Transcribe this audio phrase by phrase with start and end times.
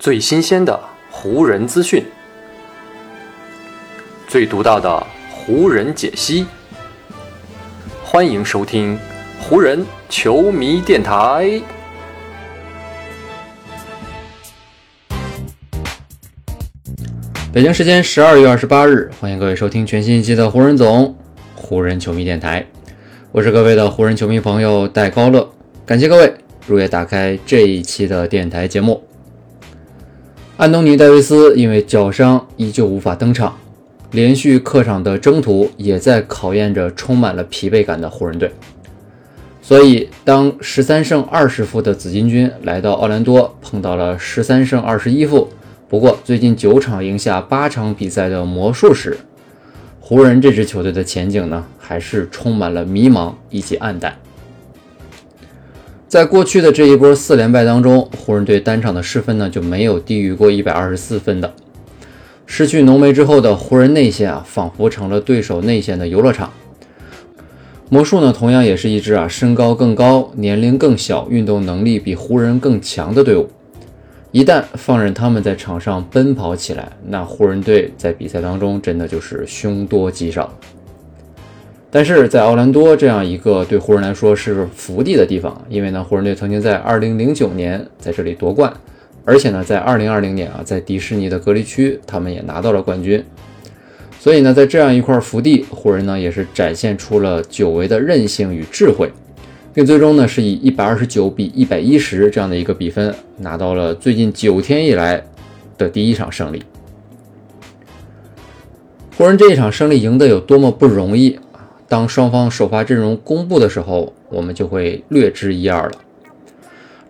[0.00, 0.80] 最新鲜的
[1.10, 2.02] 湖人资讯，
[4.26, 6.46] 最独到的湖人解析。
[8.02, 8.98] 欢迎收听
[9.38, 11.60] 湖人球迷电台。
[17.52, 21.14] 北京时间十二月二十八日，欢迎各位收听全新一期的湖人总
[21.54, 22.64] 湖人球迷电台。
[23.32, 25.46] 我是各位的湖人球迷朋友戴高乐，
[25.84, 26.32] 感谢各位
[26.66, 29.04] 如约打开这一期的电台节目。
[30.60, 33.56] 安东尼·戴维斯因为脚伤依旧无法登场，
[34.10, 38.52] 连续客场的征途也在考验着充满了疲惫感的湖人队。
[39.62, 45.48] 所以，当十三胜二十负的紫金军来到奥兰多，碰到了十三胜二十一负，
[45.88, 49.16] 不过最近九场赢下八场比赛的魔术时，
[49.98, 54.14] 湖人这支球队的前景呢，还是充满了迷茫以及暗淡。
[56.10, 61.54] 在过去的这一波四连败当中，湖人队单场的失分呢就没有低于过一百二十四分的。
[62.46, 66.52] 失去浓眉之后的湖人内线啊，仿佛成了对手内线的游乐场。
[67.90, 73.48] 魔术呢，同样也是一支啊身高更高、年龄更小、运动能力比湖人更强的队伍。
[74.32, 80.52] 一旦放任他们在场上奔跑起来，那湖人队在比赛当中真的就是凶多吉少。
[81.90, 88.72] 但是在奥兰多这样一个对湖人来说是福地的地方，因为呢，湖人队曾经在2009年在这里夺冠，
[89.24, 93.24] 而且呢，在2020年啊，在迪士尼的隔离区，他们也拿到了冠军。
[94.20, 99.10] 所以呢，在这样一块福地，湖人呢也是展现出了久违的韧性与智慧。
[99.72, 105.22] 并最终呢，是以一百二十九比一百一十这样的一个比分，拿到了最近九天以来
[105.78, 106.62] 的第一场胜利。
[109.16, 111.38] 湖人这一场胜利赢得有多么不容易！
[111.90, 115.92] 当双方首发阵容公布的时候，我们就会略知一二了。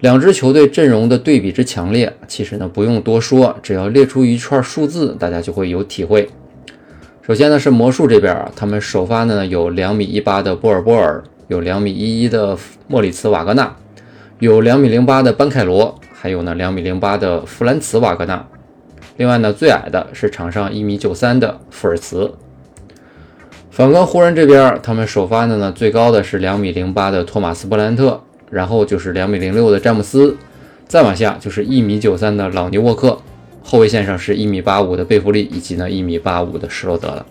[0.00, 6.30] 两支球队阵容的对比之强烈，其实呢不用多说，只要列出一串数字，大家就会有体会。
[7.20, 11.22] 首先呢是魔术这边啊，他们首发呢有两米一八的波尔波尔。
[11.48, 13.74] 有两米一一的莫里茨·瓦格纳，
[14.38, 18.46] 有两米零八的班凯罗，还有呢两米零八的弗兰茨·瓦格纳。
[19.16, 22.32] 另外呢，最矮的是场上一米九三的富尔茨。
[23.80, 28.20] 反观湖人这边，他们首发的呢最高的是两米零八的托马斯·布兰特，
[28.50, 30.36] 然后就是两米零六的詹姆斯，
[30.86, 33.18] 再往下就是一米九三的朗尼·沃克，
[33.62, 37.24] 后卫线上是一米八五的贝弗利，以及呢一米八五的施罗德了。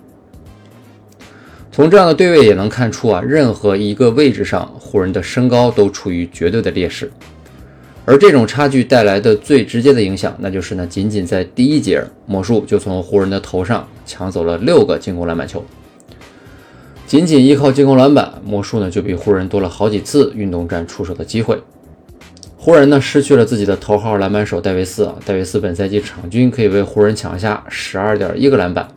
[1.72, 7.12] 从这样的对位也能看出啊，任何一个位置上，湖人的身高都处于绝对的劣势。
[8.06, 15.64] 而这种差距带来的最直接的影响，那就是呢，仅仅在第一节，魔术就从湖人的头上抢走了六个进攻篮板球。
[17.10, 21.60] 仅仅依靠进攻篮板，魔术呢就比湖人多了好几次运动战出手的机会。
[22.56, 28.88] 湖人呢失去了自己的头号篮板手戴维斯，戴维斯本赛季场均可以为湖人抢下十二点一个篮板。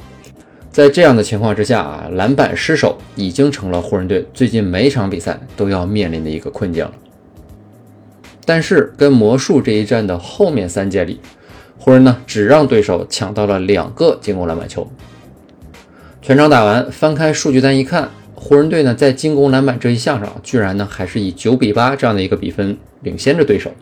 [0.70, 6.92] 在这样的情况之下啊，篮板失守已经成了湖人队最近每场比赛都要面临的一个困境了。
[8.44, 11.18] 但是跟魔术这一战的后面三节里，
[11.78, 14.86] 湖人呢只让对手抢到了两个进攻篮板球。
[16.22, 23.72] 全场打完，翻开数据单一看，湖人队呢在进攻篮板这一项上，居然呢还是以九比八这样的一个比分领先着对手。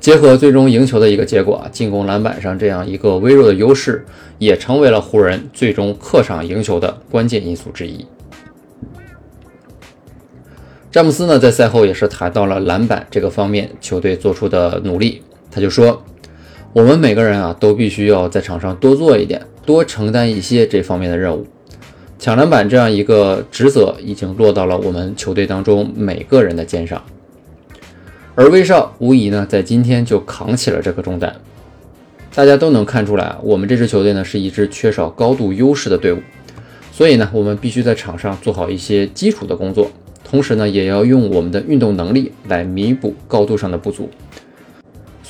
[0.00, 4.06] 结合最终赢球的一个结果啊，进攻篮板上这样一个微弱的优势，
[4.38, 8.06] 也成为了湖人最终客场赢球的关键因素之一。
[10.90, 15.20] 詹姆斯呢，在赛后也是谈到了篮板这个方面球队做出的努力，
[15.50, 16.02] 他就说
[16.72, 21.44] ：“我们每个人啊，都必须要在场上多做一点，多承担一些这方面的任务。
[22.16, 27.02] 抢篮板这样一个职责，已经落到了我们球队当中每个人的肩上。”
[28.36, 31.34] 而威少无疑呢，在今天就扛起了这个重担。
[32.32, 36.18] 大家都能看出来，我们这支球队呢是一支缺少高度优势的队伍，
[36.92, 39.90] 所以呢，我们必须在场上做好一些基础的工作，
[40.22, 44.08] 同时呢，也要用我们的运动能力来弥补高度上的不足。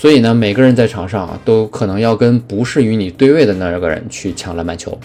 [0.01, 4.99] 所以呢，每个人在场上啊，都可能要跟不是与你对位的那个人去抢篮板球。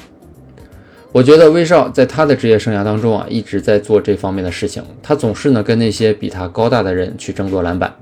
[1.11, 4.81] 我觉得威少在他的职业生涯当中啊，一直在做这方面的事情。
[5.03, 7.93] 他总是呢跟那些比他高大的人去争夺篮板，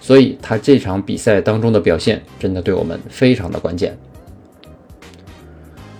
[0.00, 3.96] 所以他这场比赛当中的表现真的对我们非常的关键。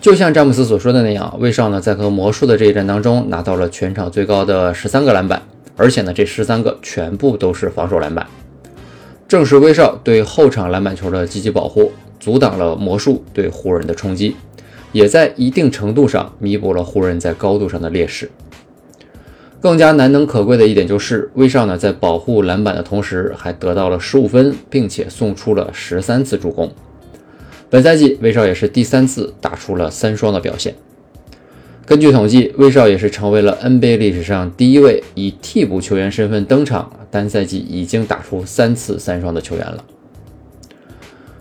[0.00, 5.40] 就像詹姆斯所说的那样，威少呢在和魔术的这一战当中拿到了全场最高的十三个篮板，
[5.76, 8.26] 而且呢这十三个全部都是防守篮板。
[9.30, 14.34] 正是威少对后场篮板球的积极保护，阻挡了魔术对湖人的冲击。
[14.90, 18.28] 也在一定程度上弥补了湖人在高度上的劣势。
[19.60, 26.72] 更加难能可贵的一点就是，威少呢在保护篮板的同时，还得到了十五分，并且送出了十三次助攻。
[27.70, 30.74] 本赛季，威少也是第三次打出了三双的表现。
[31.86, 39.84] 根据统计，威少也是成为了 NBA 历史上第一位以替补球员身份登场，单赛季已经打出三次三双的球员了。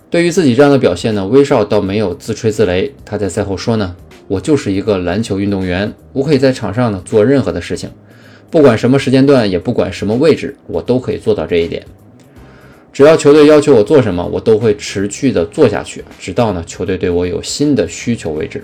[0.10, 2.92] 对于自己这样的表现呢，威少倒没有自吹自擂。
[3.06, 3.96] 他在赛后说呢
[4.28, 7.90] ：“我就是一个篮球运动员，我可以在场上呢做任何的事情。”
[8.50, 11.86] 不管什么时间段，也不管什么位置，我都可以做到这一点。
[12.92, 18.64] 只要球队要求我做什么，我都会持续的做下去，直到呢球队对我有新的需求为止。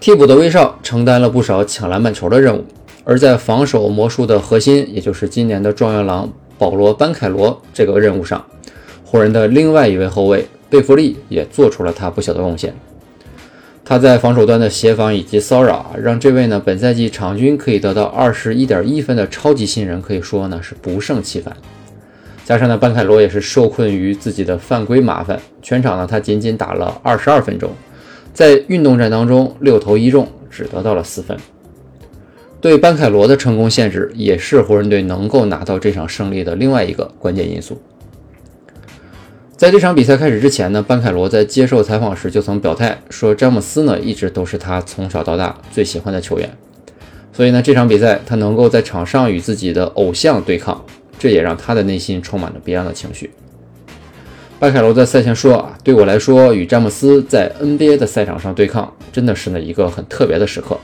[0.00, 2.64] 替补的威少承担了不少抢篮板球的任务，
[3.08, 8.44] 而在防守魔术的核心，也就是今年的状元郎保罗·班凯罗这个任务上，
[9.04, 12.74] 湖人的另外一位后卫贝弗利也做出了他不小的贡献。
[13.84, 21.56] 他在防守端的协防以及骚扰，让这位呢本赛季场均可以得到二十一点一分的超级新人可以说呢是不胜其烦。
[22.44, 27.70] 加上呢班凯罗也是受困于自己的犯规麻烦，全场呢他仅仅打了二十二分钟，
[28.34, 31.36] 在运动战当中六投一中，只得到了四分。
[32.66, 37.80] 对班凯罗的成功限制，也是湖人队能够拿到这场胜利的另外一个关键因素。
[39.56, 46.50] 在这场比赛开始之前呢，班凯罗在接受采访时就曾表态说，詹姆斯呢一直都是他从小到大最喜欢的球员，
[47.32, 50.84] 所以呢这场比赛他能够在场上与自己的偶像对抗，
[51.20, 53.30] 这也让他的内心充满了别样的情绪。
[54.58, 60.76] 班凯罗在赛前说啊，对我来说与詹姆斯在 NBA 的赛场上对抗，真的是呢一个很特别的时刻。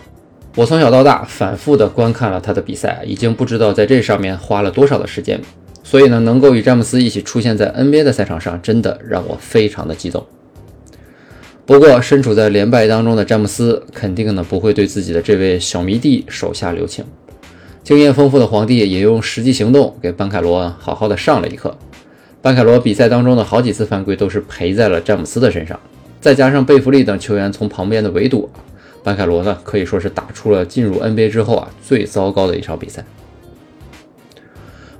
[0.54, 5.40] 我从小到大反复的观看了他的比赛，已经不知道在这上面花了多少的时间。
[5.82, 10.24] 所以呢，能够与詹姆斯一起出现在 NBA 的赛场上，真的让我非常的激动。
[11.64, 17.04] 不过，身处在连败当中的詹姆斯，肯定呢不会对自己的这位小迷弟手下留情。
[17.82, 21.76] 经验丰富的皇帝也用实际行动给班凯罗好好的上了一课。
[22.40, 25.78] 班凯罗比赛当中的好几次犯规都是赔在了詹姆斯的身上，
[26.20, 28.50] 再加上贝弗利等球员从旁边的围堵，
[29.02, 33.04] 班凯罗呢可以说是打出了进入 NBA 之后啊最糟糕的一场比赛。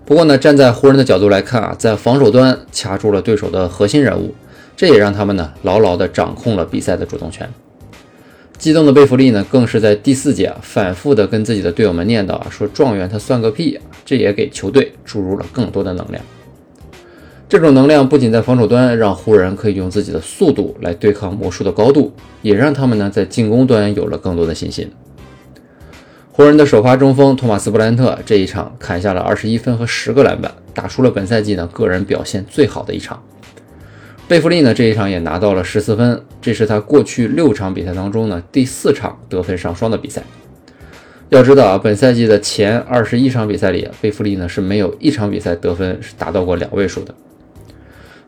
[0.05, 4.35] 不过呢，站在湖人的角度来看啊，在防守端掐住了对手的核心人物，
[4.77, 7.49] 这也让他们呢牢牢地掌控了比赛的主动权。
[8.59, 13.77] 激动的贝弗利呢，更是在第四节啊反复地跟自己的队友们念叨啊，说状元他算个屁！
[13.77, 16.23] 啊这也给球队注入了更多的能量。
[17.53, 22.11] 这种能量不仅在防守端让湖人可以用自己的速度来对抗魔术的高度，
[22.41, 24.91] 也让他们呢在进攻端有了更多的信心。
[26.31, 33.23] 湖人的首发中锋托马斯·布兰特这一场砍下了二十一分和十个篮板，打出了本赛季呢个人表现最好的一场。
[34.27, 40.23] 贝弗利呢这一场也拿到了十四分，这是他过去六场比赛当中呢第四场得分上双的比赛。
[41.29, 47.15] 要知道啊，本赛季的前二十一场比赛里，贝弗利呢是没有一场比赛得分是达到过两位数的。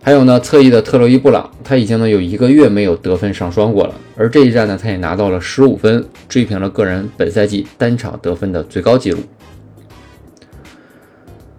[0.06, 3.94] 还有呢，侧翼的特洛伊·布朗，他已经呢有一个月没有得分上双过了。
[4.14, 9.20] 而这一战呢，他也拿到了十五分，追平了个人本赛季单场得分的最高纪录。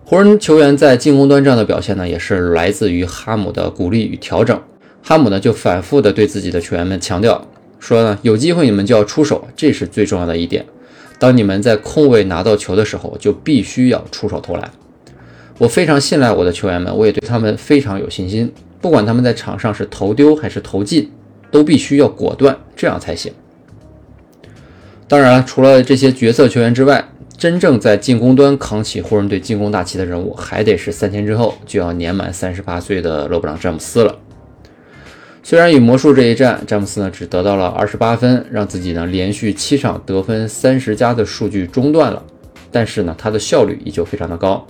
[0.03, 4.61] 湖人球员在进攻端这样的表现呢，也是来自于哈姆的鼓励与调整。
[5.01, 7.47] 哈姆呢就反复的对自己的球员们强调
[7.79, 10.63] 说呢，有机会你们就要出手，这是最重要的一点。
[11.17, 14.71] 当你们在空位拿到球的时候，就必须要出手投篮。
[15.57, 18.51] 我非常信赖我的球员们，我也对他们非常有信心。
[18.81, 21.09] 不管他们在场上是投丢还是投进，
[21.49, 23.33] 都必须要果断，这样才行。
[25.07, 27.07] 当然，除了这些角色球员之外，
[27.37, 34.17] 真正在进攻端扛起湖人队进攻大旗的人物，还得是三天之后就要年满三十八岁的勒布朗·詹姆斯了。
[35.41, 42.23] 虽然与魔术这一战，詹姆斯呢只得到了二十八分，让自己呢连续七场得分三十加的数据中断了，
[42.71, 44.65] 但是呢他的效率依旧非常的高。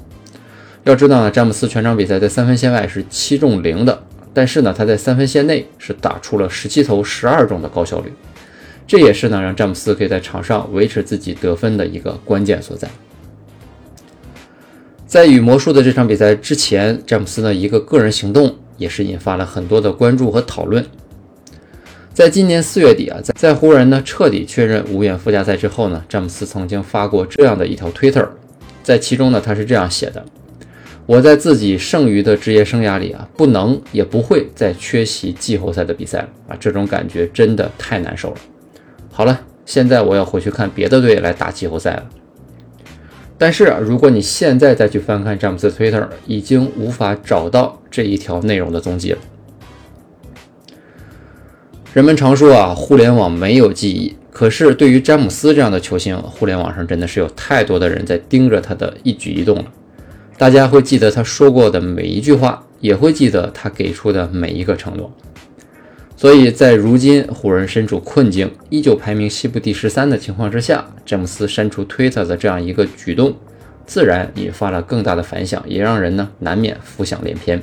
[0.86, 4.04] 要知道呢，詹姆斯全场比赛在三分线外是七中零的，
[4.36, 8.13] 但是呢，他在三分线内是打出了十七投十二中的高效率，
[8.86, 12.88] 这也是呢让詹姆斯可以在场上维持自己得分的一个关键所在。
[15.08, 20.86] 在与魔术的这场比赛之前，詹姆斯的一个个人行动也是引发了很多的关注和讨论。
[22.13, 28.30] 在今年四月底啊，在在湖人呢彻底确认无缘附加赛之后呢，詹姆斯曾经发过这样的一条推特，
[28.84, 30.24] 在其中呢他是这样写的。
[31.08, 36.58] 我在自己剩余的职业生涯里啊，不能也不会再缺席季后赛的比赛了啊！
[36.60, 38.38] 这种感觉真的太难受了。
[39.12, 42.10] 好了，现在我要回去看别的队来打季后赛了。
[43.38, 49.20] 但是啊，如果你现在再去翻看詹姆斯 Twitter，已经无法找到这一条内容的踪迹了。
[51.94, 59.66] 人们常说啊，互联网没有记忆，可是对于詹姆斯这样的球星，互联网上真的是有太多的人在盯着他的一举一动了。
[60.38, 65.12] 大家会记得他说过的每一句话，也会记得他给出的每一个承诺。
[66.18, 73.34] 所以在如今湖人身处困境，依旧排名西部第十三的情况之下，詹姆斯删除推特的这样一个举动，
[73.86, 77.62] 自然引发了更大的反响，也让人呢难免浮想联翩。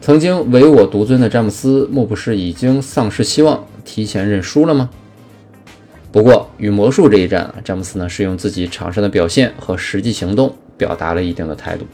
[0.00, 4.90] 曾经唯我独尊的詹姆斯，莫不是已经丧失希望，提前认输了吗？
[6.12, 11.86] 不过与魔术这一战，詹姆斯呢是用自己场上的表现和实际行动表达了一定的态度。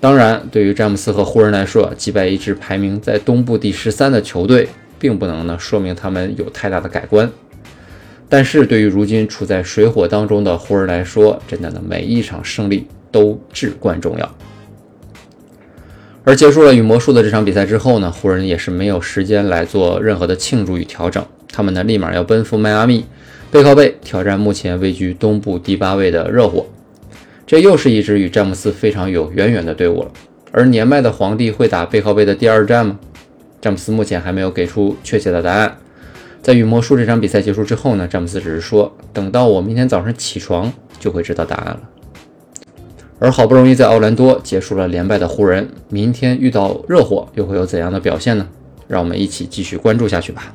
[0.00, 7.30] 当然，对于詹姆斯和湖人来说，击败一支排名在东部第十三的球队，并不能呢说明他们有太大的改观。
[8.28, 14.34] 但是对于如今处在水火当中的湖人来说，真的呢每一场胜利都至关重要。
[16.24, 23.04] 而结束了与魔术的这场比赛之后呢，湖人也是没有时间来做任何的庆祝与调整，他们呢立马要奔赴迈阿密，
[23.50, 26.66] 背靠背挑战目前位居东部第八位的热火。
[27.46, 30.10] 这又是一支与詹姆斯非常有渊源的队伍了。
[30.50, 32.98] 而年迈的皇帝会打背靠背的第二战吗？
[33.60, 35.76] 詹姆斯目前还没有给出确切的答案。
[36.42, 41.80] 在与魔术这场比赛结束之后呢，詹姆斯只是说，等到我明天早上起床就会知道答案了。
[43.18, 48.46] 而好不容易在奥兰多结束了连败的湖人，明天遇到热火又会有怎样的表现呢？
[48.86, 50.54] 让我们一起继续关注下去吧。